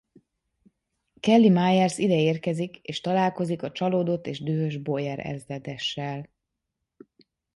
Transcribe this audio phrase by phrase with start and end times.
[1.19, 6.29] Kelly Meyers ide érkezik és találkozik a csalódott és dühös Boyer ezredessel.